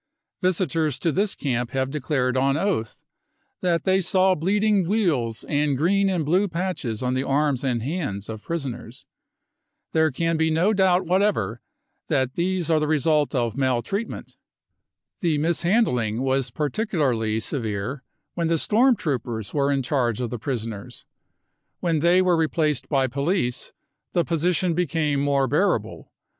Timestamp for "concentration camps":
11.09-11.11